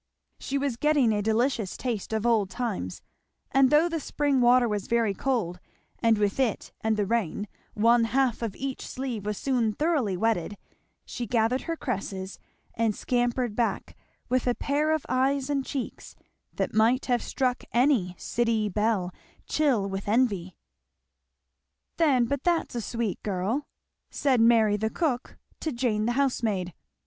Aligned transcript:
She 0.39 0.57
was 0.57 0.77
getting 0.77 1.13
a 1.13 1.21
delicious 1.21 1.77
taste 1.77 2.11
of 2.11 2.25
old 2.25 2.49
times, 2.49 3.03
and 3.51 3.69
though 3.69 3.87
the 3.87 3.99
spring 3.99 4.41
water 4.41 4.67
was 4.67 4.87
very 4.87 5.13
cold 5.13 5.59
and 5.99 6.17
with 6.17 6.39
it 6.39 6.71
and 6.83 6.97
the 6.97 7.05
rain 7.05 7.47
one 7.75 8.05
half 8.05 8.41
of 8.41 8.55
each 8.55 8.87
sleeve 8.87 9.27
was 9.27 9.37
soon 9.37 9.73
thoroughly 9.73 10.17
wetted, 10.17 10.57
she 11.05 11.27
gathered 11.27 11.61
her 11.69 11.77
cresses 11.77 12.39
and 12.73 12.95
scampered 12.95 13.55
back 13.55 13.95
with 14.27 14.47
a 14.47 14.55
pair 14.55 14.89
of 14.89 15.05
eyes 15.07 15.51
and 15.51 15.67
cheeks 15.67 16.15
that 16.55 16.73
might 16.73 17.05
have 17.05 17.21
struck 17.21 17.63
any 17.71 18.15
city 18.17 18.67
belle 18.69 19.13
chill 19.45 19.87
with 19.87 20.07
envy. 20.07 20.55
"Then 21.97 22.25
but 22.25 22.43
that's 22.43 22.73
a 22.73 22.81
sweet 22.81 23.21
girl!" 23.21 23.67
said 24.09 24.41
Mary 24.41 24.77
the 24.77 24.89
cook 24.89 25.37
to 25.59 25.71
Jane 25.71 26.07
the 26.07 26.13
housemaid. 26.13 26.73